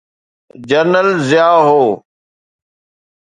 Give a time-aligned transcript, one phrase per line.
[0.69, 1.85] General Zia هو.